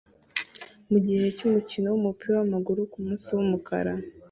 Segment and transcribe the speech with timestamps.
[0.91, 3.93] mugihe cyumukino wumupira wamaguru kumunsi wumukara